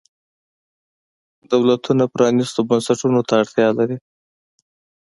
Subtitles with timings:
[1.51, 3.97] دولتونه پرانیستو بنسټونو ته اړتیا لري.